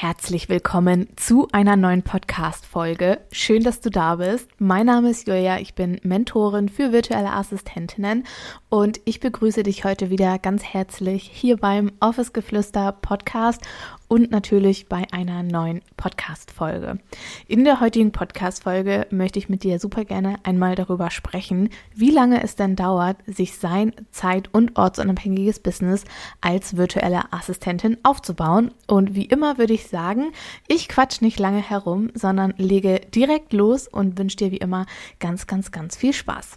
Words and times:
Herzlich 0.00 0.48
willkommen 0.48 1.08
zu 1.16 1.48
einer 1.50 1.74
neuen 1.74 2.04
Podcast-Folge. 2.04 3.18
Schön, 3.32 3.64
dass 3.64 3.80
du 3.80 3.90
da 3.90 4.14
bist. 4.14 4.48
Mein 4.60 4.86
Name 4.86 5.10
ist 5.10 5.26
Julia, 5.26 5.58
ich 5.58 5.74
bin 5.74 5.98
Mentorin 6.04 6.68
für 6.68 6.92
virtuelle 6.92 7.32
Assistentinnen 7.32 8.24
und 8.70 9.00
ich 9.04 9.20
begrüße 9.20 9.62
dich 9.62 9.84
heute 9.84 10.10
wieder 10.10 10.38
ganz 10.38 10.62
herzlich 10.62 11.30
hier 11.32 11.56
beim 11.56 11.92
Office 12.00 12.32
Geflüster 12.32 12.92
Podcast 12.92 13.62
und 14.08 14.30
natürlich 14.30 14.88
bei 14.88 15.04
einer 15.10 15.42
neuen 15.42 15.80
Podcast-Folge. 15.96 16.98
In 17.46 17.64
der 17.64 17.80
heutigen 17.80 18.12
Podcast-Folge 18.12 19.06
möchte 19.10 19.38
ich 19.38 19.48
mit 19.48 19.62
dir 19.62 19.78
super 19.78 20.04
gerne 20.04 20.36
einmal 20.42 20.74
darüber 20.74 21.10
sprechen, 21.10 21.70
wie 21.94 22.10
lange 22.10 22.42
es 22.42 22.56
denn 22.56 22.76
dauert, 22.76 23.16
sich 23.26 23.56
sein 23.56 23.92
zeit- 24.10 24.52
und 24.52 24.78
ortsunabhängiges 24.78 25.60
Business 25.60 26.04
als 26.40 26.76
virtuelle 26.76 27.32
Assistentin 27.32 27.96
aufzubauen. 28.02 28.72
Und 28.86 29.14
wie 29.14 29.26
immer 29.26 29.58
würde 29.58 29.74
ich 29.74 29.88
sagen, 29.88 30.32
ich 30.66 30.88
quatsch 30.88 31.20
nicht 31.20 31.38
lange 31.38 31.62
herum, 31.62 32.10
sondern 32.14 32.54
lege 32.56 33.00
direkt 33.14 33.52
los 33.52 33.88
und 33.88 34.18
wünsche 34.18 34.36
dir 34.36 34.50
wie 34.50 34.58
immer 34.58 34.86
ganz, 35.20 35.46
ganz, 35.46 35.70
ganz 35.70 35.96
viel 35.96 36.12
Spaß. 36.12 36.56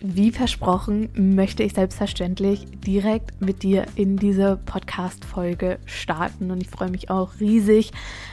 Wie 0.00 0.30
versprochen, 0.30 1.08
möchte 1.16 1.64
ich 1.64 1.72
selbstverständlich 1.72 2.66
direkt 2.86 3.40
mit 3.40 3.64
dir 3.64 3.84
in 3.96 4.16
diese 4.16 4.56
Podcast-Folge 4.64 5.80
starten. 5.86 6.52
Und 6.52 6.62
ich 6.62 6.70
freue 6.70 6.90
mich 6.90 7.10
auch 7.10 7.40
riesig, 7.40 7.90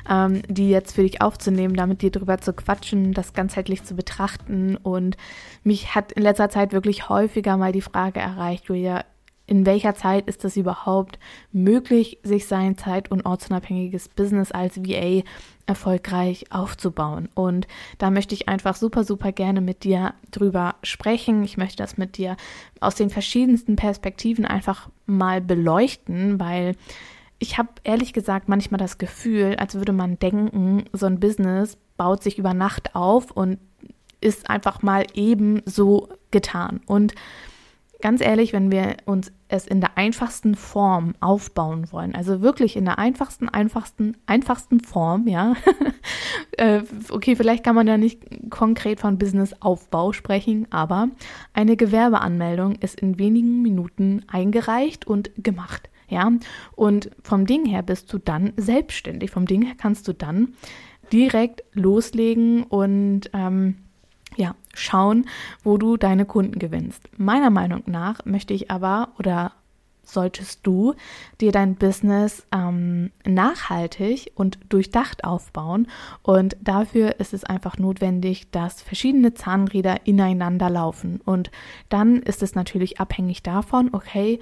ähm, 0.07 0.43
die 0.47 0.69
jetzt 0.69 0.93
für 0.93 1.01
dich 1.01 1.23
aufzunehmen, 1.23 1.75
damit 1.75 2.03
dir 2.03 2.11
drüber 2.11 2.37
zu 2.37 2.53
quatschen, 2.53 3.13
das 3.13 3.33
ganzheitlich 3.33 3.83
zu 3.83 3.95
betrachten. 3.95 4.75
Und 4.75 5.17
mich 5.63 5.95
hat 5.95 6.11
in 6.11 6.21
letzter 6.21 6.49
Zeit 6.49 6.71
wirklich 6.71 7.09
häufiger 7.09 7.57
mal 7.57 7.71
die 7.71 7.81
Frage 7.81 8.19
erreicht, 8.19 8.65
Julia, 8.65 9.03
in 9.47 9.65
welcher 9.65 9.95
Zeit 9.95 10.27
ist 10.27 10.43
es 10.43 10.57
überhaupt 10.57 11.19
möglich, 11.51 12.19
sich 12.23 12.47
sein 12.47 12.77
zeit- 12.77 13.11
und 13.11 13.25
ortsunabhängiges 13.25 14.09
Business 14.09 14.51
als 14.51 14.77
VA 14.77 15.23
erfolgreich 15.67 16.51
aufzubauen. 16.51 17.29
Und 17.33 17.67
da 17.97 18.09
möchte 18.09 18.35
ich 18.35 18.47
einfach 18.47 18.75
super, 18.75 19.03
super 19.03 19.31
gerne 19.31 19.61
mit 19.61 19.83
dir 19.83 20.13
drüber 20.31 20.75
sprechen. 20.83 21.43
Ich 21.43 21.57
möchte 21.57 21.77
das 21.77 21.97
mit 21.97 22.17
dir 22.17 22.37
aus 22.79 22.95
den 22.95 23.09
verschiedensten 23.09 23.75
Perspektiven 23.75 24.45
einfach 24.45 24.89
mal 25.05 25.41
beleuchten, 25.41 26.39
weil 26.39 26.75
ich 27.39 27.57
habe 27.57 27.69
ehrlich 27.83 28.13
gesagt 28.13 28.47
manchmal 28.47 28.79
das 28.79 28.97
Gefühl, 28.97 29.55
als 29.57 29.75
würde 29.75 29.91
man 29.91 30.17
denken, 30.17 30.85
so 30.93 31.05
ein 31.05 31.19
Business 31.19 31.77
baut 31.97 32.23
sich 32.23 32.37
über 32.37 32.53
Nacht 32.53 32.95
auf 32.95 33.31
und 33.31 33.59
ist 34.21 34.49
einfach 34.49 34.81
mal 34.81 35.05
eben 35.13 35.61
so 35.65 36.09
getan. 36.31 36.81
Und 36.87 37.13
ganz 38.05 38.21
ehrlich, 38.21 38.53
wenn 38.53 38.69
wir 38.69 38.97
uns 39.05 39.31
es 39.47 39.65
in 39.65 39.81
der 39.81 39.97
einfachsten 39.97 40.53
Form 40.53 41.15
aufbauen 41.21 41.91
wollen, 41.91 42.13
also 42.13 42.39
wirklich 42.39 42.75
in 42.75 42.85
der 42.85 42.99
einfachsten, 42.99 43.49
einfachsten, 43.49 44.15
einfachsten 44.27 44.79
Form, 44.79 45.27
ja. 45.27 45.55
Äh, 46.57 46.83
okay, 47.09 47.35
vielleicht 47.35 47.65
kann 47.65 47.75
man 47.75 47.85
ja 47.85 47.97
nicht 47.97 48.49
konkret 48.49 49.01
von 49.01 49.17
Businessaufbau 49.17 50.13
sprechen, 50.13 50.67
aber 50.69 51.09
eine 51.51 51.75
Gewerbeanmeldung 51.75 52.75
ist 52.75 53.01
in 53.01 53.19
wenigen 53.19 53.61
Minuten 53.61 54.23
eingereicht 54.27 55.05
und 55.05 55.31
gemacht. 55.37 55.89
Ja, 56.07 56.31
und 56.75 57.09
vom 57.21 57.45
Ding 57.45 57.65
her 57.65 57.81
bist 57.81 58.13
du 58.13 58.19
dann 58.19 58.53
selbstständig. 58.55 59.31
Vom 59.31 59.47
Ding 59.47 59.63
her 59.63 59.75
kannst 59.77 60.07
du 60.07 60.13
dann 60.13 60.53
direkt 61.11 61.63
loslegen 61.73 62.63
und 62.63 63.29
ähm, 63.33 63.84
ja, 64.37 64.55
schauen, 64.73 65.27
wo 65.63 65.77
du 65.77 65.97
deine 65.97 66.25
Kunden 66.25 66.59
gewinnst. 66.59 67.01
Meiner 67.17 67.49
Meinung 67.49 67.83
nach 67.85 68.25
möchte 68.25 68.53
ich 68.53 68.71
aber 68.71 69.09
oder 69.17 69.53
solltest 70.07 70.59
du 70.63 70.93
dir 71.41 71.51
dein 71.51 71.75
Business 71.75 72.45
ähm, 72.53 73.11
nachhaltig 73.25 74.31
und 74.35 74.59
durchdacht 74.69 75.23
aufbauen. 75.23 75.87
Und 76.21 76.55
dafür 76.61 77.19
ist 77.19 77.33
es 77.33 77.43
einfach 77.43 77.77
notwendig, 77.77 78.51
dass 78.51 78.81
verschiedene 78.81 79.33
Zahnräder 79.33 80.05
ineinander 80.05 80.69
laufen. 80.69 81.21
Und 81.25 81.51
dann 81.89 82.17
ist 82.17 82.43
es 82.43 82.55
natürlich 82.55 82.99
abhängig 82.99 83.43
davon, 83.43 83.89
okay, 83.93 84.39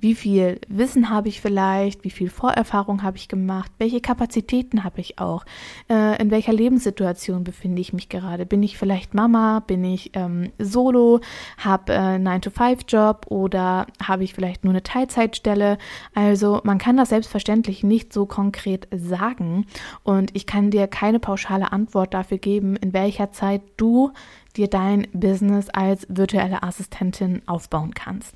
wie 0.00 0.14
viel 0.14 0.60
Wissen 0.68 1.10
habe 1.10 1.28
ich 1.28 1.40
vielleicht? 1.40 2.04
Wie 2.04 2.10
viel 2.10 2.28
Vorerfahrung 2.28 3.02
habe 3.02 3.16
ich 3.16 3.28
gemacht? 3.28 3.72
Welche 3.78 4.00
Kapazitäten 4.00 4.84
habe 4.84 5.00
ich 5.00 5.18
auch? 5.18 5.44
Äh, 5.88 6.20
in 6.20 6.30
welcher 6.30 6.52
Lebenssituation 6.52 7.44
befinde 7.44 7.80
ich 7.80 7.92
mich 7.92 8.08
gerade? 8.08 8.46
Bin 8.46 8.62
ich 8.62 8.76
vielleicht 8.76 9.14
Mama? 9.14 9.60
Bin 9.66 9.84
ich 9.84 10.10
ähm, 10.14 10.52
solo? 10.58 11.20
Habe 11.58 11.94
äh, 11.94 12.16
9-to-5-Job 12.16 13.26
oder 13.28 13.86
habe 14.02 14.24
ich 14.24 14.34
vielleicht 14.34 14.64
nur 14.64 14.72
eine 14.72 14.82
Teilzeitstelle? 14.82 15.78
Also 16.14 16.60
man 16.64 16.78
kann 16.78 16.96
das 16.96 17.08
selbstverständlich 17.08 17.82
nicht 17.82 18.12
so 18.12 18.26
konkret 18.26 18.88
sagen 18.94 19.66
und 20.02 20.34
ich 20.36 20.46
kann 20.46 20.70
dir 20.70 20.86
keine 20.88 21.20
pauschale 21.20 21.72
Antwort 21.72 22.14
dafür 22.14 22.38
geben, 22.38 22.76
in 22.76 22.92
welcher 22.92 23.32
Zeit 23.32 23.62
du 23.76 24.12
dir 24.56 24.68
dein 24.68 25.06
Business 25.12 25.68
als 25.70 26.06
virtuelle 26.08 26.62
Assistentin 26.62 27.42
aufbauen 27.46 27.94
kannst. 27.94 28.34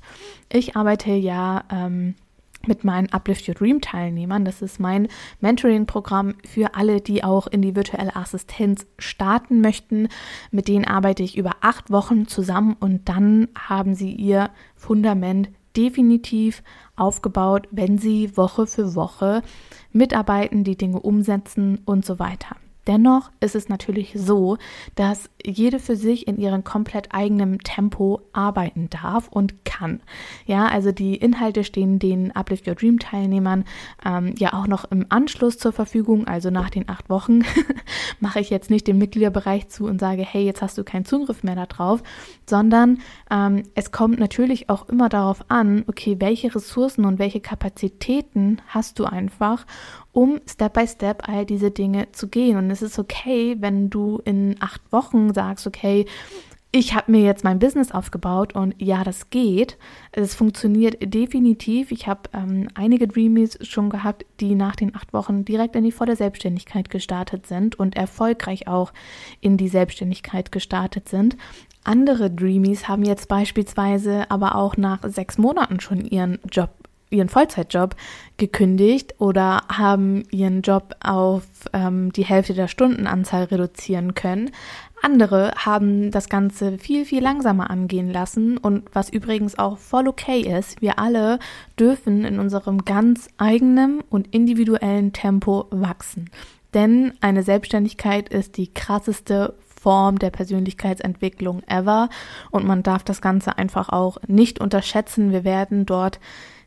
Ich 0.49 0.75
arbeite 0.75 1.11
ja 1.11 1.63
ähm, 1.71 2.15
mit 2.67 2.83
meinen 2.83 3.11
Uplift 3.11 3.47
Your 3.47 3.55
Dream 3.55 3.81
Teilnehmern. 3.81 4.45
Das 4.45 4.61
ist 4.61 4.79
mein 4.79 5.07
Mentoring-Programm 5.39 6.35
für 6.45 6.75
alle, 6.75 7.01
die 7.01 7.23
auch 7.23 7.47
in 7.47 7.61
die 7.61 7.75
virtuelle 7.75 8.15
Assistenz 8.15 8.85
starten 8.99 9.61
möchten. 9.61 10.07
Mit 10.51 10.67
denen 10.67 10.85
arbeite 10.85 11.23
ich 11.23 11.37
über 11.37 11.55
acht 11.61 11.91
Wochen 11.91 12.27
zusammen 12.27 12.75
und 12.79 13.09
dann 13.09 13.47
haben 13.57 13.95
sie 13.95 14.11
ihr 14.11 14.49
Fundament 14.75 15.49
definitiv 15.75 16.63
aufgebaut, 16.95 17.67
wenn 17.71 17.97
sie 17.97 18.35
Woche 18.35 18.67
für 18.67 18.93
Woche 18.95 19.41
mitarbeiten, 19.91 20.63
die 20.63 20.77
Dinge 20.77 20.99
umsetzen 20.99 21.79
und 21.85 22.05
so 22.05 22.19
weiter. 22.19 22.57
Dennoch 22.87 23.29
ist 23.39 23.55
es 23.55 23.69
natürlich 23.69 24.13
so, 24.15 24.57
dass 24.95 25.29
jede 25.45 25.79
für 25.79 25.95
sich 25.95 26.27
in 26.27 26.37
ihrem 26.37 26.63
komplett 26.63 27.09
eigenen 27.13 27.59
Tempo 27.59 28.21
arbeiten 28.33 28.89
darf 28.89 29.27
und 29.27 29.65
kann. 29.65 30.01
Ja, 30.45 30.67
also 30.67 30.91
die 30.91 31.15
Inhalte 31.15 31.63
stehen 31.63 31.99
den 31.99 32.31
Uplift 32.31 32.67
Your 32.67 32.75
Dream 32.75 32.97
Teilnehmern 32.97 33.65
ähm, 34.03 34.33
ja 34.37 34.53
auch 34.53 34.65
noch 34.65 34.89
im 34.89 35.05
Anschluss 35.09 35.57
zur 35.57 35.73
Verfügung. 35.73 36.27
Also 36.27 36.49
nach 36.49 36.71
den 36.71 36.89
acht 36.89 37.09
Wochen 37.09 37.41
mache 38.19 38.39
ich 38.39 38.49
jetzt 38.49 38.71
nicht 38.71 38.87
den 38.87 38.97
Mitgliederbereich 38.97 39.69
zu 39.69 39.85
und 39.85 39.99
sage, 39.99 40.23
hey, 40.23 40.43
jetzt 40.43 40.61
hast 40.61 40.77
du 40.77 40.83
keinen 40.83 41.05
Zugriff 41.05 41.43
mehr 41.43 41.55
darauf, 41.55 42.01
sondern 42.49 42.99
ähm, 43.29 43.63
es 43.75 43.91
kommt 43.91 44.19
natürlich 44.19 44.69
auch 44.69 44.89
immer 44.89 45.09
darauf 45.09 45.45
an, 45.49 45.83
okay, 45.87 46.17
welche 46.19 46.53
Ressourcen 46.53 47.05
und 47.05 47.19
welche 47.19 47.41
Kapazitäten 47.41 48.57
hast 48.67 48.97
du 48.97 49.05
einfach, 49.05 49.65
um 50.11 50.39
Step 50.47 50.73
by 50.73 50.87
Step 50.87 51.27
all 51.27 51.45
diese 51.45 51.71
Dinge 51.71 52.11
zu 52.11 52.27
gehen. 52.27 52.57
Und 52.57 52.69
es 52.71 52.81
ist 52.81 52.99
okay, 52.99 53.55
wenn 53.59 53.89
du 53.89 54.21
in 54.25 54.55
acht 54.59 54.81
Wochen 54.91 55.33
sagst, 55.33 55.67
okay, 55.67 56.05
ich 56.73 56.95
habe 56.95 57.11
mir 57.11 57.21
jetzt 57.21 57.43
mein 57.43 57.59
Business 57.59 57.91
aufgebaut 57.91 58.55
und 58.55 58.75
ja, 58.77 59.03
das 59.03 59.29
geht. 59.29 59.77
Es 60.13 60.35
funktioniert 60.35 60.95
definitiv. 61.13 61.91
Ich 61.91 62.07
habe 62.07 62.29
ähm, 62.33 62.69
einige 62.75 63.09
Dreamies 63.09 63.59
schon 63.61 63.89
gehabt, 63.89 64.25
die 64.39 64.55
nach 64.55 64.77
den 64.77 64.95
acht 64.95 65.11
Wochen 65.11 65.43
direkt 65.43 65.75
in 65.75 65.83
die 65.83 65.91
volle 65.91 66.15
Selbstständigkeit 66.15 66.89
gestartet 66.89 67.45
sind 67.45 67.77
und 67.77 67.97
erfolgreich 67.97 68.69
auch 68.69 68.93
in 69.41 69.57
die 69.57 69.67
Selbstständigkeit 69.67 70.53
gestartet 70.53 71.09
sind. 71.09 71.35
Andere 71.83 72.31
Dreamies 72.31 72.87
haben 72.87 73.03
jetzt 73.03 73.27
beispielsweise 73.27 74.31
aber 74.31 74.55
auch 74.55 74.77
nach 74.77 74.99
sechs 75.03 75.37
Monaten 75.37 75.81
schon 75.81 76.05
ihren 76.05 76.39
Job 76.49 76.69
ihren 77.11 77.29
Vollzeitjob 77.29 77.95
gekündigt 78.37 79.15
oder 79.19 79.61
haben 79.71 80.23
ihren 80.31 80.61
Job 80.61 80.95
auf 81.03 81.43
ähm, 81.73 82.11
die 82.13 82.25
Hälfte 82.25 82.53
der 82.53 82.67
Stundenanzahl 82.67 83.43
reduzieren 83.43 84.15
können. 84.15 84.51
Andere 85.03 85.51
haben 85.55 86.11
das 86.11 86.29
Ganze 86.29 86.77
viel, 86.77 87.05
viel 87.05 87.23
langsamer 87.23 87.69
angehen 87.69 88.11
lassen 88.11 88.57
und 88.57 88.83
was 88.93 89.09
übrigens 89.09 89.57
auch 89.57 89.77
voll 89.77 90.07
okay 90.07 90.41
ist, 90.41 90.81
wir 90.81 90.99
alle 90.99 91.39
dürfen 91.79 92.23
in 92.23 92.39
unserem 92.39 92.85
ganz 92.85 93.27
eigenen 93.37 94.01
und 94.09 94.33
individuellen 94.33 95.11
Tempo 95.11 95.65
wachsen. 95.71 96.29
Denn 96.73 97.13
eine 97.19 97.43
Selbstständigkeit 97.43 98.29
ist 98.29 98.57
die 98.57 98.73
krasseste 98.73 99.55
Form 99.81 100.19
der 100.19 100.29
Persönlichkeitsentwicklung 100.29 101.63
ever 101.67 102.09
und 102.51 102.65
man 102.65 102.83
darf 102.83 103.03
das 103.03 103.21
Ganze 103.21 103.57
einfach 103.57 103.89
auch 103.89 104.19
nicht 104.27 104.59
unterschätzen. 104.59 105.31
Wir 105.31 105.43
werden 105.43 105.87
dort 105.87 106.19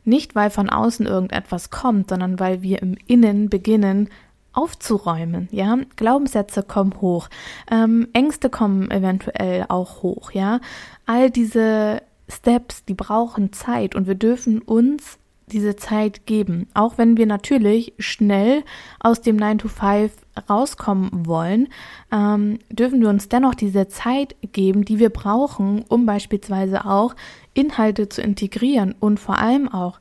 nicht, 0.05 0.35
weil 0.35 0.49
von 0.49 0.69
außen 0.69 1.05
irgendetwas 1.05 1.69
kommt, 1.69 2.09
sondern 2.09 2.39
weil 2.39 2.61
wir 2.61 2.81
im 2.81 2.95
Innen 3.07 3.49
beginnen, 3.49 4.09
aufzuräumen, 4.53 5.49
ja. 5.51 5.77
Glaubenssätze 5.97 6.63
kommen 6.63 6.99
hoch, 7.01 7.29
ähm, 7.69 8.07
Ängste 8.13 8.49
kommen 8.49 8.89
eventuell 8.89 9.65
auch 9.67 10.01
hoch, 10.01 10.31
ja. 10.31 10.59
All 11.05 11.29
diese 11.29 12.01
Steps, 12.29 12.85
die 12.85 12.93
brauchen 12.93 13.53
Zeit 13.53 13.95
und 13.95 14.07
wir 14.07 14.15
dürfen 14.15 14.61
uns 14.61 15.19
diese 15.47 15.75
Zeit 15.75 16.25
geben. 16.25 16.67
Auch 16.73 16.97
wenn 16.97 17.17
wir 17.17 17.27
natürlich 17.27 17.93
schnell 17.99 18.63
aus 18.99 19.21
dem 19.21 19.35
9 19.35 19.59
to 19.59 19.67
5 19.67 20.11
rauskommen 20.49 21.27
wollen, 21.27 21.67
ähm, 22.11 22.59
dürfen 22.69 23.01
wir 23.01 23.09
uns 23.09 23.29
dennoch 23.29 23.53
diese 23.53 23.87
Zeit 23.87 24.35
geben, 24.53 24.85
die 24.85 24.97
wir 24.97 25.09
brauchen, 25.09 25.85
um 25.87 26.05
beispielsweise 26.05 26.85
auch 26.85 27.15
Inhalte 27.55 28.07
zu 28.09 28.21
integrieren 28.21 28.93
und 28.99 29.19
vor 29.19 29.39
allem 29.39 29.67
auch, 29.67 29.99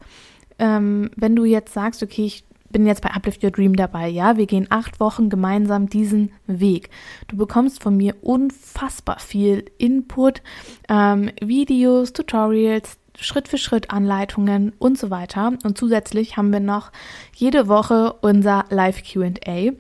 ähm, 0.59 1.11
wenn 1.17 1.35
du 1.35 1.45
jetzt 1.45 1.73
sagst, 1.73 2.03
okay, 2.03 2.27
ich 2.27 2.45
bin 2.71 2.87
jetzt 2.87 3.03
bei 3.03 3.11
Uplift 3.11 3.43
Your 3.43 3.53
Dream 3.53 3.77
dabei, 3.77 4.09
ja, 4.09 4.37
wir 4.37 4.47
gehen 4.47 4.67
acht 4.69 5.01
Wochen 5.01 5.31
gemeinsam 5.31 5.89
diesen 5.89 6.33
Weg. 6.47 6.91
Du 7.29 7.37
bekommst 7.37 7.83
von 7.83 7.97
mir 7.97 8.17
unfassbar 8.21 9.21
viel 9.21 9.65
Input, 9.79 10.43
ähm, 10.89 11.31
Videos, 11.41 12.12
Tutorials, 12.12 12.99
Schritt 13.17 13.47
für 13.47 13.59
Schritt 13.59 13.91
Anleitungen 13.91 14.73
und 14.79 14.99
so 14.99 15.11
weiter. 15.11 15.53
Und 15.62 15.79
zusätzlich 15.79 16.37
haben 16.37 16.53
wir 16.53 16.61
noch 16.61 16.91
jede 17.35 17.69
Woche 17.69 18.15
unser 18.23 18.65
Live 18.71 19.03
QA. 19.05 19.73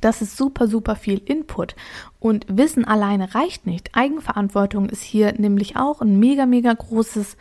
Das 0.00 0.22
ist 0.22 0.36
super, 0.36 0.66
super 0.66 0.96
viel 0.96 1.20
Input. 1.24 1.76
Und 2.18 2.46
Wissen 2.48 2.84
alleine 2.84 3.34
reicht 3.34 3.66
nicht. 3.66 3.94
Eigenverantwortung 3.94 4.88
ist 4.88 5.02
hier 5.02 5.34
nämlich 5.38 5.76
auch 5.76 6.00
ein 6.00 6.18
mega, 6.18 6.46
mega 6.46 6.72
großes 6.72 7.36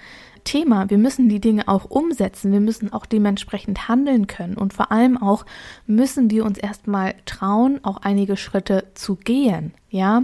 Thema. 0.50 0.90
Wir 0.90 0.98
müssen 0.98 1.30
die 1.30 1.40
Dinge 1.40 1.68
auch 1.68 1.86
umsetzen. 1.86 2.52
Wir 2.52 2.60
müssen 2.60 2.92
auch 2.92 3.06
dementsprechend 3.06 3.88
handeln 3.88 4.26
können. 4.26 4.58
Und 4.58 4.74
vor 4.74 4.92
allem 4.92 5.16
auch 5.22 5.46
müssen 5.86 6.32
wir 6.32 6.44
uns 6.44 6.58
erstmal 6.58 7.14
trauen, 7.28 7.80
auch 7.84 7.98
einige 7.98 8.36
Schritte 8.36 8.86
zu 8.96 9.16
gehen. 9.16 9.76
Ja, 9.92 10.24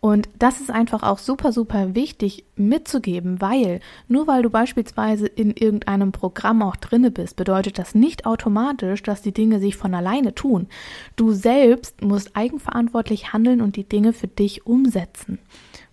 und 0.00 0.28
das 0.38 0.60
ist 0.60 0.70
einfach 0.70 1.02
auch 1.02 1.18
super, 1.18 1.50
super 1.50 1.96
wichtig 1.96 2.44
mitzugeben, 2.54 3.40
weil 3.40 3.80
nur 4.06 4.28
weil 4.28 4.42
du 4.42 4.50
beispielsweise 4.50 5.26
in 5.26 5.50
irgendeinem 5.50 6.12
Programm 6.12 6.62
auch 6.62 6.76
drinne 6.76 7.10
bist, 7.10 7.34
bedeutet 7.34 7.78
das 7.78 7.96
nicht 7.96 8.26
automatisch, 8.26 9.02
dass 9.02 9.22
die 9.22 9.32
Dinge 9.32 9.58
sich 9.58 9.76
von 9.76 9.94
alleine 9.94 10.36
tun. 10.36 10.68
Du 11.16 11.32
selbst 11.32 12.02
musst 12.02 12.36
eigenverantwortlich 12.36 13.32
handeln 13.32 13.60
und 13.60 13.74
die 13.74 13.88
Dinge 13.88 14.12
für 14.12 14.28
dich 14.28 14.66
umsetzen. 14.66 15.38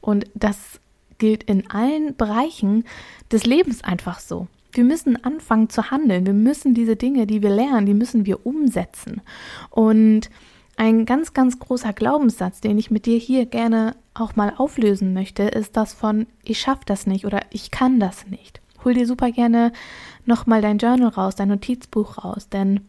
Und 0.02 0.26
das 0.36 0.80
gilt 1.22 1.44
in 1.44 1.70
allen 1.70 2.16
Bereichen 2.16 2.84
des 3.32 3.46
Lebens 3.46 3.84
einfach 3.84 4.20
so. 4.20 4.48
Wir 4.72 4.84
müssen 4.84 5.24
anfangen 5.24 5.70
zu 5.70 5.92
handeln. 5.92 6.26
Wir 6.26 6.34
müssen 6.34 6.74
diese 6.74 6.96
Dinge, 6.96 7.28
die 7.28 7.44
wir 7.44 7.52
lernen, 7.52 7.86
die 7.86 7.94
müssen 7.94 8.26
wir 8.26 8.44
umsetzen. 8.44 9.22
Und 9.70 10.32
ein 10.78 11.06
ganz, 11.06 11.34
ganz 11.34 11.60
großer 11.60 11.94
Glaubenssatz, 11.94 12.60
den 12.60 12.80
ich 12.80 12.90
mit 12.90 13.06
dir 13.06 13.20
hier 13.20 13.46
gerne 13.46 13.96
auch 14.16 14.36
mal 14.36 14.54
auflösen 14.58 15.14
möchte, 15.14 15.44
ist 15.44 15.78
das 15.78 15.94
von 15.94 16.26
ich 16.44 16.60
schaffe 16.60 16.86
das 16.88 17.06
nicht 17.06 17.26
oder 17.26 17.42
ich 17.52 17.70
kann 17.70 18.00
das 18.00 18.26
nicht. 18.26 18.60
Hol 18.84 18.96
dir 18.96 19.06
super 19.06 19.32
gerne 19.32 19.74
nochmal 20.26 20.64
dein 20.64 20.80
Journal 20.80 21.10
raus, 21.10 21.36
dein 21.36 21.50
Notizbuch 21.50 22.24
raus, 22.24 22.50
denn 22.50 22.88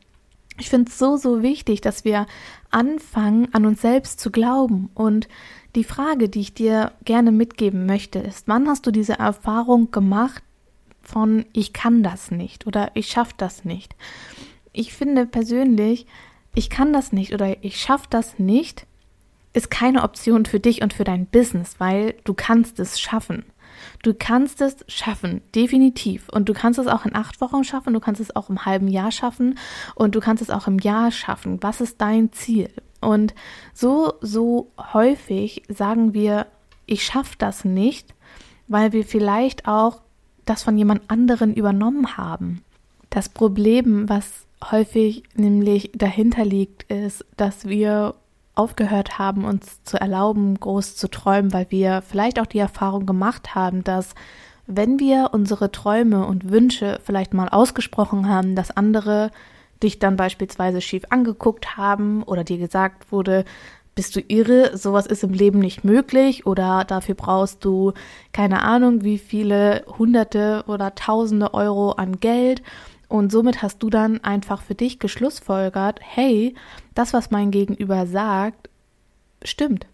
ich 0.59 0.71
finde 0.71 0.91
es 0.91 0.99
so, 0.99 1.19
so 1.19 1.43
wichtig, 1.43 1.83
dass 1.83 2.05
wir 2.05 2.27
anfangen, 2.71 3.49
an 3.53 3.67
uns 3.67 3.83
selbst 3.83 4.21
zu 4.21 4.31
glauben 4.31 4.89
und 4.95 5.29
die 5.75 5.85
Frage, 5.85 6.29
die 6.29 6.41
ich 6.41 6.55
dir 6.55 6.93
gerne 7.05 7.33
mitgeben 7.33 7.87
möchte, 7.87 8.19
ist, 8.19 8.49
wann 8.49 8.69
hast 8.69 8.87
du 8.87 8.91
diese 8.91 9.19
Erfahrung 9.19 9.91
gemacht 9.91 10.43
von 11.01 11.47
ich 11.53 11.73
kann 11.73 12.03
das 12.03 12.31
nicht 12.31 12.67
oder 12.67 12.91
ich 12.95 13.09
schaffe 13.09 13.35
das 13.37 13.65
nicht? 13.65 13.97
Ich 14.73 14.93
finde 14.93 15.27
persönlich, 15.27 16.07
ich 16.55 16.71
kann 16.71 16.93
das 16.93 17.13
nicht 17.13 17.33
oder 17.33 17.65
ich 17.65 17.81
schaffe 17.81 18.07
das 18.11 18.39
nicht, 18.39 18.87
ist 19.55 19.71
keine 19.71 20.03
Option 20.03 20.47
für 20.47 20.61
dich 20.61 20.83
und 20.83 20.93
für 20.93 21.05
dein 21.05 21.27
Business, 21.27 21.77
weil 21.79 22.15
du 22.25 22.35
kannst 22.35 22.79
es 22.79 23.01
schaffen. 23.01 23.45
Du 24.03 24.15
kannst 24.15 24.61
es 24.61 24.77
schaffen, 24.89 25.43
definitiv. 25.55 26.29
Und 26.29 26.49
du 26.49 26.53
kannst 26.53 26.79
es 26.79 26.87
auch 26.87 27.05
in 27.05 27.15
acht 27.15 27.41
Wochen 27.41 27.65
schaffen, 27.65 27.95
du 27.95 28.01
kannst 28.01 28.21
es 28.21 28.35
auch 28.35 28.51
im 28.51 28.65
halben 28.65 28.89
Jahr 28.89 29.11
schaffen 29.11 29.59
und 29.95 30.15
du 30.15 30.21
kannst 30.21 30.43
es 30.43 30.51
auch 30.51 30.67
im 30.67 30.79
Jahr 30.79 31.11
schaffen. 31.11 31.63
Was 31.63 31.81
ist 31.81 32.01
dein 32.01 32.33
Ziel? 32.33 32.71
Und 33.03 33.35
so, 33.75 34.15
so 34.21 34.71
häufig 34.93 35.63
sagen 35.69 36.15
wir, 36.15 36.47
ich 36.87 37.05
schaffe 37.05 37.35
das 37.39 37.65
nicht, 37.65 38.15
weil 38.69 38.93
wir 38.93 39.05
vielleicht 39.05 39.69
auch 39.69 40.01
das 40.45 40.63
von 40.63 40.77
jemand 40.77 41.11
anderen 41.11 41.55
übernommen 41.55 42.17
haben. 42.17 42.63
Das 43.11 43.29
Problem, 43.29 44.09
was 44.09 44.47
häufig 44.71 45.23
nämlich 45.35 45.91
dahinter 45.95 46.45
liegt, 46.45 46.91
ist, 46.91 47.25
dass 47.37 47.67
wir 47.67 48.15
aufgehört 48.55 49.19
haben, 49.19 49.45
uns 49.45 49.83
zu 49.85 50.01
erlauben, 50.01 50.59
groß 50.59 50.97
zu 50.97 51.09
träumen, 51.09 51.53
weil 51.53 51.67
wir 51.71 52.03
vielleicht 52.03 52.39
auch 52.39 52.47
die 52.47 52.59
Erfahrung 52.59 53.07
gemacht 53.07 53.55
haben, 53.55 53.83
dass 53.83 54.15
wenn 54.67 55.01
wir 55.01 55.31
unsere 55.33 55.73
Träume 55.73 56.27
und 56.27 56.51
Wünsche 56.51 57.01
vielleicht 57.03 57.35
mal 57.35 57.49
ausgesprochen 57.49 58.29
haben, 58.29 58.55
dass 58.55 58.71
andere 58.71 59.31
dich 59.83 59.99
dann 59.99 60.17
beispielsweise 60.17 60.81
schief 60.81 61.05
angeguckt 61.11 61.77
haben 61.77 62.23
oder 62.23 62.45
dir 62.45 62.59
gesagt 62.59 63.11
wurde, 63.13 63.45
bist 63.95 64.17
du 64.17 64.21
irre, 64.21 64.77
sowas 64.77 65.07
ist 65.07 65.23
im 65.23 65.35
Leben 65.35 65.59
nicht 65.59 65.85
möglich 65.85 66.47
oder 66.47 66.85
dafür 66.85 67.15
brauchst 67.15 67.65
du 67.65 67.93
keine 68.33 68.63
Ahnung, 68.63 69.05
wie 69.05 69.19
viele 69.19 69.85
hunderte 69.99 70.65
oder 70.67 70.95
tausende 70.95 71.53
Euro 71.53 71.93
an 71.93 72.19
Geld. 72.21 72.63
Und 73.09 73.31
somit 73.31 73.61
hast 73.61 73.83
du 73.83 73.91
dann 73.91 74.25
einfach 74.25 74.63
für 74.63 74.75
dich 74.75 74.99
geschlussfolgert, 74.99 76.01
hey, 76.03 76.55
das, 76.95 77.13
was 77.13 77.31
mein 77.31 77.51
Gegenüber 77.51 78.07
sagt, 78.07 78.71
stimmt 79.45 79.87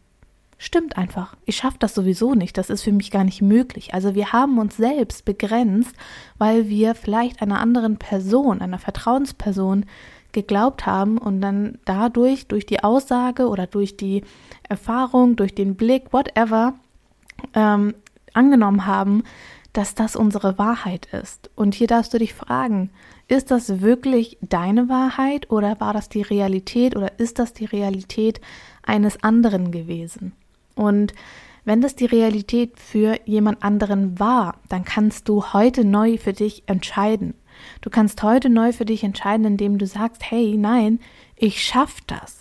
stimmt 0.59 0.99
einfach. 0.99 1.37
Ich 1.45 1.57
schaffe 1.57 1.79
das 1.79 1.95
sowieso 1.95 2.35
nicht. 2.35 2.59
Das 2.59 2.69
ist 2.69 2.83
für 2.83 2.93
mich 2.93 3.11
gar 3.11 3.25
nicht 3.25 3.41
möglich. 3.41 3.95
Also 3.95 4.15
wir 4.15 4.33
haben 4.33 4.59
uns 4.59 4.77
selbst 4.77 5.25
begrenzt, 5.25 5.95
weil 6.37 6.69
wir 6.69 6.95
vielleicht 6.95 7.41
einer 7.41 7.61
anderen 7.61 7.97
Person, 7.97 8.61
einer 8.61 8.79
Vertrauensperson 8.79 9.87
geglaubt 10.33 10.85
haben 10.85 11.17
und 11.17 11.41
dann 11.41 11.79
dadurch, 11.85 12.49
durch 12.49 12.67
die 12.67 12.85
Aussage 12.85 13.49
oder 13.49 13.67
durch 13.67 13.97
die 13.97 14.25
Erfahrung, 14.69 15.37
durch 15.37 15.55
den 15.55 15.75
Blick, 15.75 16.13
whatever, 16.13 16.75
ähm, 17.55 17.95
angenommen 18.35 18.85
haben, 18.85 19.23
dass 19.73 19.95
das 19.95 20.17
unsere 20.17 20.59
Wahrheit 20.59 21.07
ist. 21.13 21.51
Und 21.55 21.75
hier 21.75 21.87
darfst 21.87 22.13
du 22.13 22.19
dich 22.19 22.35
fragen, 22.35 22.91
ist 23.29 23.51
das 23.51 23.81
wirklich 23.81 24.39
deine 24.41 24.89
Wahrheit 24.89 25.51
oder 25.51 25.81
war 25.81 25.93
das 25.93 26.09
die 26.09 26.23
Realität 26.23 26.97
oder 26.97 27.19
ist 27.19 27.39
das 27.39 27.53
die 27.53 27.67
Realität 27.67 28.41
eines 28.83 29.23
anderen 29.23 29.71
gewesen? 29.71 30.33
Und 30.79 31.13
wenn 31.65 31.81
das 31.81 31.97
die 31.97 32.07
Realität 32.07 32.79
für 32.79 33.19
jemand 33.27 33.63
anderen 33.63 34.19
war, 34.21 34.55
dann 34.69 34.85
kannst 34.85 35.29
du 35.29 35.53
heute 35.53 35.85
neu 35.85 36.17
für 36.17 36.33
dich 36.33 36.63
entscheiden. 36.67 37.35
Du 37.81 37.91
kannst 37.91 38.23
heute 38.23 38.49
neu 38.49 38.73
für 38.73 38.85
dich 38.85 39.03
entscheiden, 39.03 39.45
indem 39.45 39.77
du 39.79 39.87
sagst, 39.87 40.23
hey, 40.31 40.57
nein, 40.57 41.01
ich 41.35 41.63
schaff 41.63 41.97
das. 42.07 42.39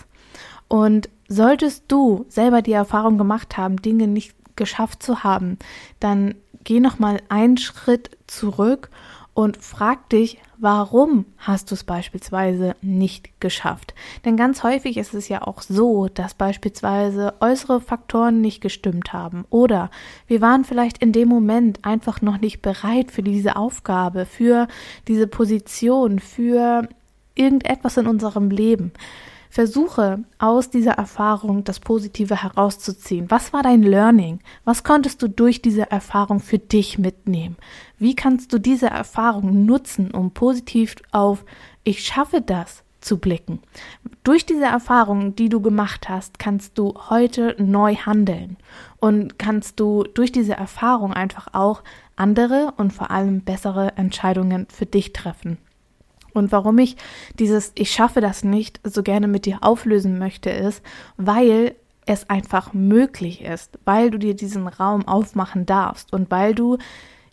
Und 0.68 1.10
solltest 1.28 1.86
du 1.88 2.26
selber 2.30 2.62
die 2.62 2.74
Erfahrung 2.74 3.18
gemacht 3.18 3.58
haben, 3.58 3.82
Dinge 3.82 4.08
nicht 4.08 4.36
geschafft 4.56 5.02
zu 5.02 5.24
haben, 5.24 5.58
dann 6.00 6.36
geh 6.64 6.80
noch 6.80 7.00
mal 7.00 7.20
einen 7.30 7.58
Schritt 7.58 8.12
zurück 8.28 8.92
und 9.38 9.58
frag 9.58 10.10
dich, 10.10 10.40
warum 10.58 11.26
hast 11.38 11.70
du 11.70 11.76
es 11.76 11.84
beispielsweise 11.84 12.76
nicht 12.82 13.40
geschafft? 13.40 13.94
Denn 14.26 14.36
ganz 14.36 14.64
häufig 14.64 14.98
ist 14.98 15.14
es 15.14 15.30
ja 15.30 15.44
auch 15.44 15.62
so, 15.62 16.08
dass 16.08 16.34
beispielsweise 16.34 17.36
äußere 17.40 17.80
Faktoren 17.80 18.42
nicht 18.42 18.62
gestimmt 18.62 19.14
haben 19.14 19.46
oder 19.52 19.92
wir 20.26 20.42
waren 20.42 20.66
vielleicht 20.66 20.98
in 21.04 21.12
dem 21.12 21.28
Moment 21.28 21.86
einfach 21.86 22.24
noch 22.24 22.40
nicht 22.40 22.64
bereit 22.64 23.12
für 23.12 23.22
diese 23.22 23.58
Aufgabe, 23.58 24.26
für 24.26 24.68
diese 25.08 25.28
Position, 25.28 26.18
für 26.18 26.90
irgendetwas 27.36 27.98
in 27.98 28.08
unserem 28.08 28.50
Leben. 28.50 28.92
Versuche 29.50 30.24
aus 30.40 30.70
dieser 30.70 30.94
Erfahrung 30.94 31.64
das 31.64 31.80
Positive 31.80 32.42
herauszuziehen. 32.42 33.30
Was 33.30 33.54
war 33.54 33.64
dein 33.64 33.84
Learning? 33.84 34.40
Was 34.66 34.84
konntest 34.84 35.22
du 35.22 35.28
durch 35.28 35.62
diese 35.62 35.90
Erfahrung 35.90 36.40
für 36.40 36.60
dich 36.60 36.98
mitnehmen? 36.98 37.58
Wie 37.98 38.16
kannst 38.16 38.54
du 38.54 38.60
diese 38.60 38.88
Erfahrung 38.88 39.66
nutzen, 39.66 40.12
um 40.12 40.32
positiv 40.32 40.96
auf 41.12 41.46
ich 41.84 42.04
schaffe 42.04 42.42
das 42.42 42.84
zu 43.00 43.18
blicken? 43.18 43.62
Durch 44.24 44.46
diese 44.46 44.66
Erfahrung, 44.66 45.36
die 45.36 45.50
du 45.50 45.62
gemacht 45.62 46.10
hast, 46.10 46.40
kannst 46.40 46.78
du 46.78 46.94
heute 47.10 47.56
neu 47.58 47.96
handeln 47.96 48.58
und 49.00 49.40
kannst 49.40 49.80
du 49.80 50.04
durch 50.04 50.32
diese 50.32 50.54
Erfahrung 50.54 51.14
einfach 51.14 51.54
auch 51.54 51.84
andere 52.16 52.74
und 52.78 52.92
vor 52.92 53.12
allem 53.12 53.42
bessere 53.42 53.96
Entscheidungen 53.96 54.68
für 54.70 54.86
dich 54.86 55.14
treffen. 55.14 55.58
Und 56.38 56.52
warum 56.52 56.78
ich 56.78 56.96
dieses 57.40 57.72
Ich 57.76 57.92
schaffe 57.92 58.22
das 58.22 58.44
nicht 58.44 58.80
so 58.84 59.04
gerne 59.04 59.28
mit 59.28 59.46
dir 59.46 59.60
auflösen 59.62 60.20
möchte, 60.20 60.50
ist, 60.50 60.82
weil 61.18 61.76
es 62.06 62.30
einfach 62.30 62.74
möglich 62.74 63.42
ist, 63.42 63.78
weil 63.84 64.12
du 64.12 64.18
dir 64.18 64.34
diesen 64.34 64.68
Raum 64.68 65.08
aufmachen 65.08 65.66
darfst 65.66 66.14
und 66.14 66.32
weil 66.32 66.56
du 66.56 66.78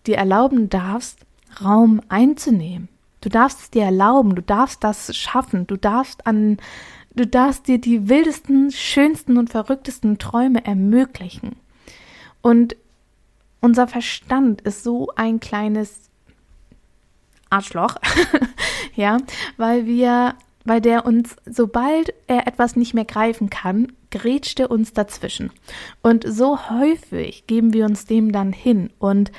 dir 0.07 0.17
erlauben 0.17 0.69
darfst, 0.69 1.21
Raum 1.63 2.01
einzunehmen. 2.09 2.89
Du 3.21 3.29
darfst 3.29 3.61
es 3.61 3.71
dir 3.71 3.85
erlauben, 3.85 4.35
du 4.35 4.43
darfst 4.43 4.83
das 4.83 5.17
schaffen, 5.17 5.67
du 5.67 5.77
darfst 5.77 6.27
an 6.27 6.59
du 7.15 7.27
darfst 7.27 7.69
dir 7.69 7.79
die 7.79 8.09
wildesten, 8.09 8.73
schönsten 8.73 9.39
und 9.39 9.51
verrücktesten 9.51 10.19
Träume 10.19 10.65
ermöglichen. 10.67 11.57
Und 12.43 12.77
unser 13.61 13.87
Verstand 13.87 14.61
ist 14.63 14.83
so 14.83 15.11
ein 15.17 15.41
kleines 15.41 16.11
Arschloch, 17.55 17.97
ja, 18.95 19.19
weil 19.57 19.87
wir, 19.87 20.35
weil 20.65 20.81
der 20.81 21.07
uns, 21.07 21.37
sobald 21.47 22.13
er 22.27 22.47
etwas 22.47 22.77
nicht 22.77 22.95
mehr 22.95 23.05
greifen 23.05 23.51
kann, 23.51 23.93
grätscht 24.11 24.61
er 24.61 24.71
uns 24.71 24.93
dazwischen. 24.93 25.51
Und 26.03 26.25
so 26.27 26.71
häufig 26.71 27.47
geben 27.47 27.73
wir 27.73 27.85
uns 27.85 28.07
dem 28.07 28.33
dann 28.33 28.53
hin 28.53 28.91
und 28.99 29.33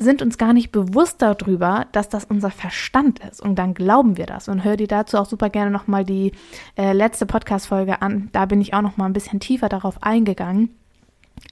sind 0.00 0.22
uns 0.22 0.38
gar 0.38 0.52
nicht 0.52 0.70
bewusst 0.70 1.22
darüber, 1.22 1.86
dass 1.92 2.08
das 2.08 2.24
unser 2.24 2.50
Verstand 2.50 3.18
ist. 3.20 3.40
Und 3.42 3.56
dann 3.56 3.74
glauben 3.74 4.16
wir 4.16 4.26
das. 4.26 4.48
Und 4.48 4.64
hör 4.64 4.76
dir 4.76 4.86
dazu 4.86 5.18
auch 5.18 5.26
super 5.26 5.50
gerne 5.50 5.70
nochmal 5.70 6.04
die 6.04 6.32
äh, 6.76 6.92
letzte 6.92 7.26
Podcast-Folge 7.26 8.00
an. 8.00 8.28
Da 8.32 8.46
bin 8.46 8.60
ich 8.60 8.74
auch 8.74 8.82
nochmal 8.82 9.08
ein 9.08 9.12
bisschen 9.12 9.40
tiefer 9.40 9.68
darauf 9.68 10.02
eingegangen, 10.02 10.70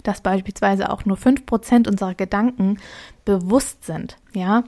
dass 0.03 0.21
beispielsweise 0.21 0.91
auch 0.91 1.05
nur 1.05 1.17
5% 1.17 1.89
unserer 1.89 2.15
Gedanken 2.15 2.79
bewusst 3.25 3.85
sind. 3.85 4.17
Ja. 4.33 4.65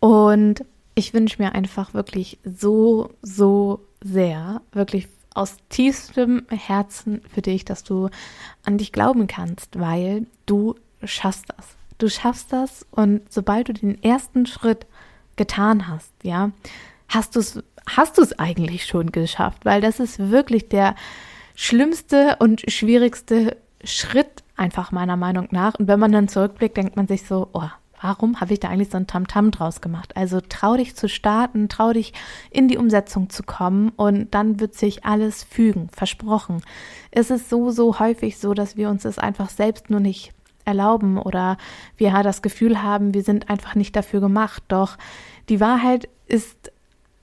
Und 0.00 0.64
ich 0.94 1.14
wünsche 1.14 1.42
mir 1.42 1.54
einfach 1.54 1.94
wirklich 1.94 2.38
so, 2.44 3.10
so 3.22 3.80
sehr, 4.02 4.60
wirklich 4.72 5.08
aus 5.34 5.56
tiefstem 5.68 6.46
Herzen 6.48 7.20
für 7.32 7.42
dich, 7.42 7.64
dass 7.64 7.82
du 7.82 8.08
an 8.64 8.78
dich 8.78 8.92
glauben 8.92 9.26
kannst, 9.26 9.78
weil 9.78 10.26
du 10.46 10.76
schaffst 11.02 11.46
das. 11.56 11.68
Du 11.98 12.08
schaffst 12.08 12.52
das 12.52 12.86
und 12.90 13.32
sobald 13.32 13.68
du 13.68 13.72
den 13.72 14.02
ersten 14.02 14.46
Schritt 14.46 14.86
getan 15.36 15.88
hast, 15.88 16.12
ja, 16.22 16.52
hast 17.08 17.34
du 17.34 17.40
es 17.40 17.62
hast 17.86 18.18
du 18.18 18.22
es 18.22 18.38
eigentlich 18.38 18.86
schon 18.86 19.12
geschafft, 19.12 19.64
weil 19.64 19.80
das 19.80 20.00
ist 20.00 20.30
wirklich 20.30 20.68
der 20.68 20.94
schlimmste 21.54 22.36
und 22.38 22.62
schwierigste 22.70 23.56
Schritt 23.82 24.43
einfach 24.56 24.92
meiner 24.92 25.16
Meinung 25.16 25.48
nach 25.50 25.74
und 25.78 25.88
wenn 25.88 26.00
man 26.00 26.12
dann 26.12 26.28
zurückblickt, 26.28 26.76
denkt 26.76 26.96
man 26.96 27.06
sich 27.06 27.26
so, 27.26 27.48
oh, 27.52 27.68
warum 28.00 28.40
habe 28.40 28.52
ich 28.52 28.60
da 28.60 28.68
eigentlich 28.68 28.90
so 28.90 28.98
ein 28.98 29.06
Tamtam 29.06 29.50
draus 29.50 29.80
gemacht? 29.80 30.16
Also 30.16 30.40
trau 30.46 30.76
dich 30.76 30.94
zu 30.94 31.08
starten, 31.08 31.68
trau 31.68 31.92
dich 31.92 32.12
in 32.50 32.68
die 32.68 32.76
Umsetzung 32.76 33.30
zu 33.30 33.42
kommen 33.42 33.90
und 33.96 34.34
dann 34.34 34.60
wird 34.60 34.74
sich 34.74 35.04
alles 35.04 35.42
fügen, 35.42 35.88
versprochen. 35.90 36.62
Es 37.10 37.30
ist 37.30 37.48
so, 37.48 37.70
so 37.70 37.98
häufig 37.98 38.38
so, 38.38 38.52
dass 38.52 38.76
wir 38.76 38.90
uns 38.90 39.04
es 39.04 39.18
einfach 39.18 39.48
selbst 39.48 39.88
nur 39.88 40.00
nicht 40.00 40.32
erlauben 40.66 41.18
oder 41.18 41.56
wir 41.96 42.12
das 42.22 42.42
Gefühl 42.42 42.82
haben, 42.82 43.14
wir 43.14 43.22
sind 43.22 43.48
einfach 43.50 43.74
nicht 43.74 43.96
dafür 43.96 44.20
gemacht. 44.20 44.62
Doch 44.68 44.96
die 45.48 45.60
Wahrheit 45.60 46.08
ist 46.26 46.72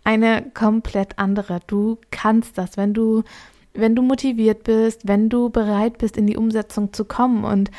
eine 0.04 0.44
komplett 0.54 1.20
andere. 1.20 1.60
Du 1.68 2.00
kannst 2.10 2.58
das, 2.58 2.78
wenn 2.78 2.94
du, 2.94 3.24
wenn 3.74 3.96
du 3.96 4.01
motiviert 4.01 4.63
bist, 4.63 5.08
wenn 5.08 5.30
du 5.30 5.50
bereit 5.50 5.98
bist, 5.98 6.18
in 6.18 6.28
die 6.28 6.38
Umsetzung 6.38 6.94
zu 6.94 7.06
kommen 7.06 7.44
und 7.44 7.72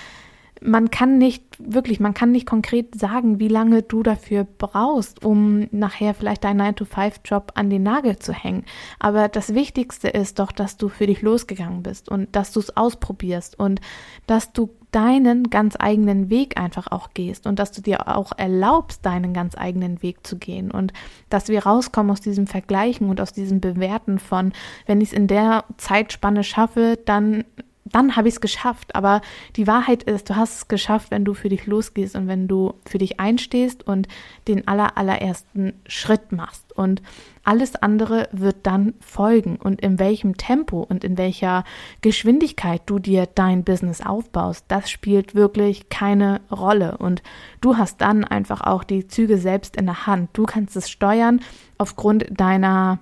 man 0.65 0.91
kann 0.91 1.19
nicht 1.19 1.45
wirklich, 1.59 2.01
man 2.01 2.15
kann 2.15 2.31
nicht 2.31 2.47
konkret 2.47 2.99
sagen, 2.99 3.41
wie 3.41 3.49
lange 3.49 3.83
du 3.83 4.03
dafür 4.03 4.45
brauchst, 4.45 5.25
um 5.25 5.67
nachher 5.73 6.15
vielleicht 6.15 6.45
deinen 6.45 6.61
9-to-5-Job 6.61 7.53
an 7.55 7.69
den 7.69 7.83
Nagel 7.83 8.19
zu 8.19 8.33
hängen. 8.33 8.65
Aber 8.99 9.29
das 9.29 9.55
Wichtigste 9.55 10.09
ist 10.09 10.39
doch, 10.39 10.53
dass 10.53 10.77
du 10.77 10.89
für 10.89 11.07
dich 11.07 11.23
losgegangen 11.23 11.83
bist 11.83 12.09
und 12.09 12.35
dass 12.37 12.53
du 12.53 12.61
es 12.61 12.77
ausprobierst 12.77 13.59
und 13.59 13.81
dass 14.27 14.53
du 14.53 14.71
deinen 14.93 15.51
ganz 15.51 15.75
eigenen 15.79 16.31
Weg 16.31 16.61
einfach 16.61 16.93
auch 16.93 17.11
gehst 17.15 17.47
und 17.47 17.59
dass 17.59 17.73
du 17.73 17.81
dir 17.81 18.15
auch 18.15 18.33
erlaubst, 18.37 19.05
deinen 19.05 19.33
ganz 19.33 19.57
eigenen 19.57 20.03
Weg 20.03 20.27
zu 20.27 20.39
gehen 20.39 20.71
und 20.71 20.93
dass 21.31 21.49
wir 21.49 21.65
rauskommen 21.65 22.13
aus 22.13 22.21
diesem 22.21 22.47
Vergleichen 22.47 23.09
und 23.09 23.21
aus 23.21 23.33
diesem 23.33 23.61
Bewerten 23.61 24.19
von, 24.19 24.53
wenn 24.87 25.01
ich 25.01 25.09
es 25.09 25.15
in 25.15 25.27
der 25.27 25.65
Zeitspanne 25.79 26.45
schaffe, 26.45 26.99
dann 27.05 27.45
dann 27.93 28.17
habe 28.17 28.29
ich 28.29 28.35
es 28.35 28.41
geschafft. 28.41 28.95
Aber 28.95 29.21
die 29.57 29.67
Wahrheit 29.67 30.03
ist, 30.03 30.31
du 30.31 30.37
hast 30.37 30.57
es 30.57 30.69
geschafft, 30.69 31.11
wenn 31.11 31.25
du 31.25 31.35
für 31.35 31.49
dich 31.49 31.67
losgehst 31.67 32.17
und 32.17 32.27
wenn 32.27 32.49
du 32.49 32.75
für 32.87 32.99
dich 32.99 33.21
einstehst 33.21 33.87
und 33.87 34.09
den 34.49 34.67
aller, 34.67 34.97
allerersten 34.97 35.75
Schritt 35.87 36.33
machst. 36.33 36.73
Und 36.77 37.03
alles 37.45 37.77
andere 37.77 38.29
wird 38.33 38.57
dann 38.63 38.95
folgen. 39.01 39.57
Und 39.57 39.81
in 39.81 39.99
welchem 39.99 40.37
Tempo 40.37 40.81
und 40.89 41.05
in 41.05 41.19
welcher 41.19 41.65
Geschwindigkeit 42.01 42.83
du 42.87 42.99
dir 42.99 43.27
dein 43.27 43.65
Business 43.65 44.01
aufbaust, 44.01 44.65
das 44.69 44.91
spielt 44.91 45.35
wirklich 45.35 45.89
keine 45.89 46.41
Rolle. 46.51 46.97
Und 46.99 47.23
du 47.61 47.77
hast 47.77 48.01
dann 48.01 48.25
einfach 48.25 48.63
auch 48.63 48.85
die 48.85 49.07
Züge 49.07 49.39
selbst 49.39 49.77
in 49.77 49.87
der 49.87 50.07
Hand. 50.07 50.31
Du 50.33 50.45
kannst 50.45 50.77
es 50.77 50.91
steuern 50.91 51.41
aufgrund 51.79 52.27
deiner 52.31 52.99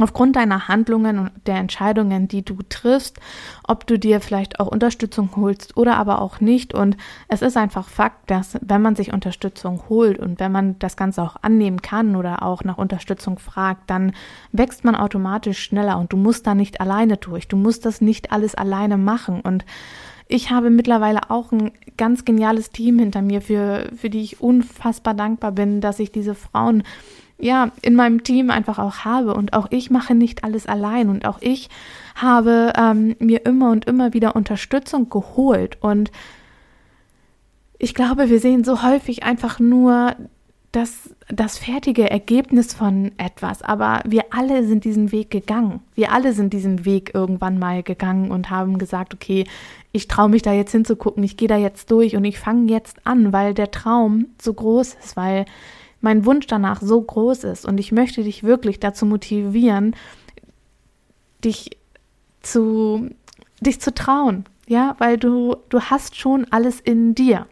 aufgrund 0.00 0.34
deiner 0.34 0.66
Handlungen 0.66 1.18
und 1.18 1.30
der 1.46 1.56
Entscheidungen, 1.56 2.26
die 2.26 2.44
du 2.44 2.56
triffst, 2.68 3.20
ob 3.62 3.86
du 3.86 3.96
dir 3.96 4.20
vielleicht 4.20 4.58
auch 4.58 4.66
Unterstützung 4.66 5.30
holst 5.36 5.76
oder 5.76 5.96
aber 5.96 6.20
auch 6.20 6.40
nicht. 6.40 6.74
Und 6.74 6.96
es 7.28 7.42
ist 7.42 7.56
einfach 7.56 7.88
Fakt, 7.88 8.28
dass 8.30 8.58
wenn 8.60 8.82
man 8.82 8.96
sich 8.96 9.12
Unterstützung 9.12 9.82
holt 9.88 10.18
und 10.18 10.40
wenn 10.40 10.50
man 10.50 10.78
das 10.80 10.96
Ganze 10.96 11.22
auch 11.22 11.36
annehmen 11.42 11.80
kann 11.80 12.16
oder 12.16 12.42
auch 12.42 12.64
nach 12.64 12.78
Unterstützung 12.78 13.38
fragt, 13.38 13.88
dann 13.88 14.12
wächst 14.50 14.84
man 14.84 14.96
automatisch 14.96 15.60
schneller 15.60 15.98
und 15.98 16.12
du 16.12 16.16
musst 16.16 16.46
da 16.46 16.56
nicht 16.56 16.80
alleine 16.80 17.16
durch. 17.16 17.46
Du 17.46 17.56
musst 17.56 17.86
das 17.86 18.00
nicht 18.00 18.32
alles 18.32 18.56
alleine 18.56 18.98
machen. 18.98 19.40
Und 19.42 19.64
ich 20.26 20.50
habe 20.50 20.70
mittlerweile 20.70 21.30
auch 21.30 21.52
ein 21.52 21.70
ganz 21.96 22.24
geniales 22.24 22.70
Team 22.70 22.98
hinter 22.98 23.22
mir, 23.22 23.40
für, 23.40 23.90
für 23.96 24.10
die 24.10 24.22
ich 24.22 24.40
unfassbar 24.40 25.14
dankbar 25.14 25.52
bin, 25.52 25.80
dass 25.80 26.00
ich 26.00 26.10
diese 26.10 26.34
Frauen 26.34 26.82
ja, 27.38 27.72
in 27.82 27.94
meinem 27.94 28.22
Team 28.22 28.50
einfach 28.50 28.78
auch 28.78 28.98
habe. 29.04 29.34
Und 29.34 29.52
auch 29.52 29.66
ich 29.70 29.90
mache 29.90 30.14
nicht 30.14 30.44
alles 30.44 30.66
allein. 30.66 31.08
Und 31.08 31.26
auch 31.26 31.38
ich 31.40 31.68
habe 32.14 32.72
ähm, 32.76 33.16
mir 33.18 33.44
immer 33.46 33.70
und 33.70 33.86
immer 33.86 34.12
wieder 34.12 34.36
Unterstützung 34.36 35.08
geholt. 35.08 35.78
Und 35.80 36.10
ich 37.78 37.94
glaube, 37.94 38.30
wir 38.30 38.40
sehen 38.40 38.64
so 38.64 38.82
häufig 38.82 39.24
einfach 39.24 39.58
nur 39.58 40.14
das, 40.74 41.14
das 41.28 41.58
fertige 41.58 42.10
Ergebnis 42.10 42.74
von 42.74 43.12
etwas. 43.16 43.62
Aber 43.62 44.00
wir 44.04 44.24
alle 44.30 44.66
sind 44.66 44.84
diesen 44.84 45.12
Weg 45.12 45.30
gegangen. 45.30 45.80
Wir 45.94 46.12
alle 46.12 46.32
sind 46.32 46.52
diesen 46.52 46.84
Weg 46.84 47.14
irgendwann 47.14 47.58
mal 47.58 47.82
gegangen 47.82 48.30
und 48.30 48.50
haben 48.50 48.78
gesagt, 48.78 49.14
okay, 49.14 49.44
ich 49.92 50.08
traue 50.08 50.28
mich 50.28 50.42
da 50.42 50.52
jetzt 50.52 50.72
hinzugucken, 50.72 51.22
ich 51.22 51.36
gehe 51.36 51.46
da 51.46 51.56
jetzt 51.56 51.90
durch 51.90 52.16
und 52.16 52.24
ich 52.24 52.40
fange 52.40 52.72
jetzt 52.72 53.06
an, 53.06 53.32
weil 53.32 53.54
der 53.54 53.70
Traum 53.70 54.26
so 54.42 54.52
groß 54.52 54.94
ist, 54.94 55.16
weil 55.16 55.44
mein 56.04 56.26
Wunsch 56.26 56.46
danach 56.46 56.82
so 56.82 57.00
groß 57.00 57.44
ist 57.44 57.64
und 57.64 57.78
ich 57.80 57.90
möchte 57.90 58.22
dich 58.22 58.44
wirklich 58.44 58.78
dazu 58.78 59.06
motivieren, 59.06 59.96
dich 61.42 61.78
zu, 62.42 63.08
dich 63.60 63.80
zu 63.80 63.94
trauen, 63.94 64.44
ja, 64.66 64.96
weil 64.98 65.16
du, 65.16 65.56
du 65.70 65.80
hast 65.80 66.14
schon 66.14 66.46
alles 66.50 66.78
in 66.78 67.14
dir. 67.14 67.46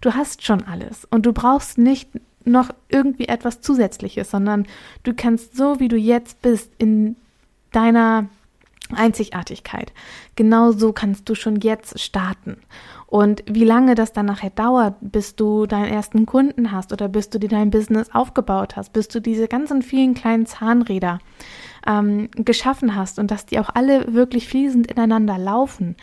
Du 0.00 0.14
hast 0.14 0.44
schon 0.44 0.64
alles 0.64 1.06
und 1.10 1.26
du 1.26 1.32
brauchst 1.32 1.78
nicht 1.78 2.10
noch 2.44 2.70
irgendwie 2.88 3.28
etwas 3.28 3.60
Zusätzliches, 3.60 4.32
sondern 4.32 4.66
du 5.04 5.14
kannst 5.14 5.56
so, 5.56 5.78
wie 5.78 5.88
du 5.88 5.96
jetzt 5.96 6.42
bist, 6.42 6.72
in 6.78 7.14
deiner 7.70 8.26
Einzigartigkeit. 8.94 9.92
Genau 10.36 10.72
so 10.72 10.92
kannst 10.92 11.28
du 11.28 11.34
schon 11.34 11.60
jetzt 11.60 11.98
starten. 11.98 12.58
Und 13.06 13.44
wie 13.46 13.64
lange 13.64 13.94
das 13.94 14.12
dann 14.12 14.26
nachher 14.26 14.50
dauert, 14.50 14.94
bis 15.00 15.36
du 15.36 15.66
deinen 15.66 15.86
ersten 15.86 16.26
Kunden 16.26 16.72
hast 16.72 16.92
oder 16.92 17.08
bis 17.08 17.30
du 17.30 17.38
dir 17.38 17.48
dein 17.48 17.70
Business 17.70 18.10
aufgebaut 18.12 18.76
hast, 18.76 18.92
bis 18.92 19.08
du 19.08 19.20
diese 19.20 19.48
ganzen 19.48 19.82
vielen 19.82 20.14
kleinen 20.14 20.46
Zahnräder 20.46 21.20
ähm, 21.86 22.28
geschaffen 22.32 22.96
hast 22.96 23.18
und 23.18 23.30
dass 23.30 23.46
die 23.46 23.58
auch 23.58 23.70
alle 23.74 24.12
wirklich 24.12 24.48
fließend 24.48 24.90
ineinander 24.90 25.38
laufen, 25.38 25.96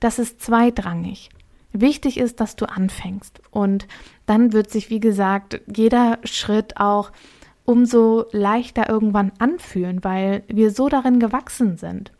das 0.00 0.18
ist 0.18 0.40
zweitrangig. 0.40 1.30
Wichtig 1.72 2.18
ist, 2.18 2.40
dass 2.40 2.56
du 2.56 2.64
anfängst 2.64 3.42
und 3.50 3.86
dann 4.24 4.52
wird 4.54 4.70
sich, 4.70 4.88
wie 4.88 5.00
gesagt, 5.00 5.60
jeder 5.66 6.18
Schritt 6.24 6.78
auch 6.78 7.12
umso 7.64 8.24
leichter 8.32 8.88
irgendwann 8.88 9.32
anfühlen, 9.38 10.02
weil 10.02 10.42
wir 10.48 10.70
so 10.70 10.88
darin 10.88 11.20
gewachsen 11.20 11.76
sind. 11.76 12.12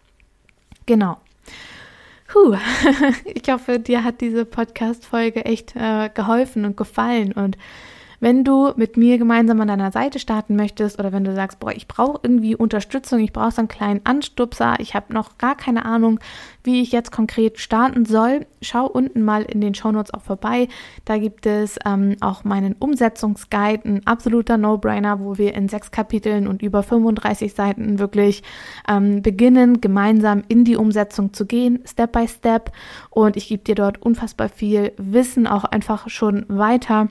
Genau. 0.89 1.19
Puh, 2.29 2.57
ich 3.27 3.47
hoffe, 3.51 3.79
dir 3.79 4.05
hat 4.05 4.23
diese 4.23 4.47
Podcast-Folge 4.47 5.45
echt 5.45 5.77
äh, 5.77 6.09
geholfen 6.09 6.65
und 6.65 6.79
gefallen 6.79 7.33
und 7.33 7.59
wenn 8.21 8.45
du 8.45 8.73
mit 8.77 8.97
mir 8.97 9.19
gemeinsam 9.19 9.61
an 9.61 9.69
deiner 9.69 9.93
Seite 9.93 10.19
starten 10.19 10.57
möchtest 10.57 10.99
oder 10.99 11.13
wenn 11.13 11.25
du 11.25 11.35
sagst, 11.35 11.61
boah, 11.61 11.73
ich 11.73 11.87
brauche 11.87 12.21
irgendwie 12.23 12.57
Unterstützung, 12.57 13.21
ich 13.21 13.33
brauche 13.33 13.53
so 13.53 13.61
einen 13.61 13.69
kleinen 13.69 14.01
Anstupser, 14.05 14.77
ich 14.79 14.95
habe 14.95 15.13
noch 15.13 15.39
gar 15.39 15.57
keine 15.57 15.85
Ahnung, 15.85 16.19
wie 16.65 16.83
ich 16.83 16.93
jetzt 16.93 17.13
konkret 17.13 17.59
starten 17.59 18.05
soll, 18.05 18.47
schau 18.61 18.87
unten 18.87 19.23
mal 19.23 19.43
in 19.43 19.61
den 19.61 19.75
Shownotes 19.75 20.13
auch 20.13 20.23
vorbei. 20.23 20.69
Da 21.05 21.19
gibt 21.19 21.47
es 21.47 21.79
ähm, 21.87 22.17
auch 22.21 22.45
meinen 22.45 22.75
Umsetzungsguide, 22.79 23.89
ein 23.89 24.07
absoluter 24.07 24.59
No-Brainer, 24.59 25.21
wo 25.21 25.39
wir 25.39 25.55
in 25.55 25.69
sechs 25.69 25.91
Kapiteln 25.91 26.49
und 26.49 26.63
über 26.63 26.83
35 26.83 27.55
Seiten 27.55 27.99
wirklich 27.99 28.43
ähm, 28.89 29.23
beginnen, 29.23 29.81
gemeinsam 29.81 30.43
in 30.49 30.65
die 30.65 30.77
Umsetzung 30.77 31.33
zu 31.33 31.47
gehen, 31.47 31.81
Step 31.87 32.13
by 32.13 32.27
Step. 32.27 32.73
Und 33.11 33.37
ich 33.37 33.49
gebe 33.49 33.63
dir 33.63 33.75
dort 33.75 34.03
unfassbar 34.03 34.49
viel 34.49 34.93
Wissen 34.97 35.47
auch 35.47 35.65
einfach 35.65 36.09
schon 36.09 36.45
weiter 36.49 37.09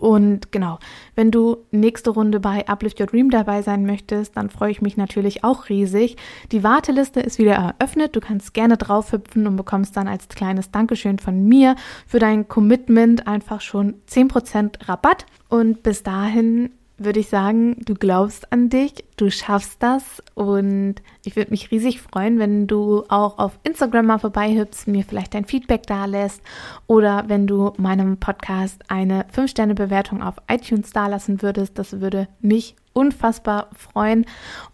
Und 0.00 0.50
genau, 0.50 0.78
wenn 1.14 1.30
du 1.30 1.58
nächste 1.70 2.08
Runde 2.08 2.40
bei 2.40 2.66
Uplift 2.66 2.98
Your 3.00 3.06
Dream 3.06 3.28
dabei 3.28 3.60
sein 3.60 3.84
möchtest, 3.84 4.34
dann 4.34 4.48
freue 4.48 4.70
ich 4.70 4.80
mich 4.80 4.96
natürlich 4.96 5.44
auch 5.44 5.68
riesig. 5.68 6.16
Die 6.52 6.64
Warteliste 6.64 7.20
ist 7.20 7.38
wieder 7.38 7.52
eröffnet. 7.52 8.16
Du 8.16 8.20
kannst 8.20 8.54
gerne 8.54 8.78
draufhüpfen 8.78 9.46
und 9.46 9.56
bekommst 9.56 9.96
dann 9.98 10.08
als 10.08 10.28
kleines 10.28 10.70
Dankeschön 10.70 11.18
von 11.18 11.44
mir 11.46 11.76
für 12.06 12.18
dein 12.18 12.48
Commitment 12.48 13.26
einfach 13.26 13.60
schon 13.60 13.96
10% 14.08 14.88
Rabatt. 14.88 15.26
Und 15.50 15.82
bis 15.82 16.02
dahin 16.02 16.70
würde 17.00 17.20
ich 17.20 17.28
sagen, 17.28 17.76
du 17.84 17.94
glaubst 17.94 18.52
an 18.52 18.68
dich, 18.68 19.04
du 19.16 19.30
schaffst 19.30 19.82
das 19.82 20.22
und 20.34 20.96
ich 21.24 21.34
würde 21.34 21.50
mich 21.50 21.70
riesig 21.70 22.00
freuen, 22.00 22.38
wenn 22.38 22.66
du 22.66 23.04
auch 23.08 23.38
auf 23.38 23.58
Instagram 23.64 24.06
mal 24.06 24.18
vorbeihüpfst, 24.18 24.86
mir 24.86 25.04
vielleicht 25.04 25.34
dein 25.34 25.46
Feedback 25.46 25.86
da 25.86 26.04
lässt 26.04 26.42
oder 26.86 27.24
wenn 27.26 27.46
du 27.46 27.72
meinem 27.78 28.18
Podcast 28.18 28.82
eine 28.88 29.24
5-Sterne-Bewertung 29.34 30.22
auf 30.22 30.36
iTunes 30.48 30.92
da 30.92 31.06
lassen 31.06 31.42
würdest. 31.42 31.78
Das 31.78 32.00
würde 32.00 32.28
mich 32.40 32.76
unfassbar 32.92 33.68
freuen 33.74 34.26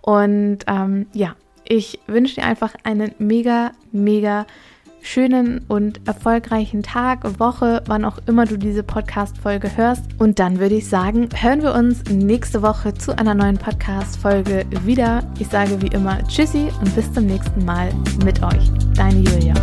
und 0.03 0.59
ähm, 0.67 1.07
ja, 1.13 1.37
ich 1.69 2.01
wünsche 2.07 2.37
dir 2.37 2.45
einfach 2.45 2.75
einen 2.85 3.13
mega, 3.19 3.73
mega 3.93 4.47
schönen 5.07 5.65
und 5.69 6.07
erfolgreichen 6.07 6.83
Tag, 6.83 7.39
Woche, 7.39 7.83
wann 7.87 8.05
auch 8.05 8.19
immer 8.27 8.45
du 8.45 8.57
diese 8.57 8.83
Podcast-Folge 8.83 9.77
hörst. 9.77 10.05
Und 10.19 10.39
dann 10.39 10.59
würde 10.59 10.75
ich 10.75 10.89
sagen, 10.89 11.29
hören 11.35 11.63
wir 11.63 11.75
uns 11.75 12.05
nächste 12.11 12.63
Woche 12.63 12.93
zu 12.95 13.17
einer 13.17 13.35
neuen 13.35 13.59
Podcast-Folge 13.59 14.67
wieder. 14.85 15.23
Ich 15.39 15.49
sage 15.49 15.81
wie 15.81 15.89
immer 15.89 16.27
Tschüssi 16.29 16.71
und 16.81 16.95
bis 16.95 17.13
zum 17.13 17.27
nächsten 17.27 17.65
Mal 17.65 17.91
mit 18.25 18.43
euch. 18.43 18.71
Deine 18.95 19.21
Julia. 19.21 19.55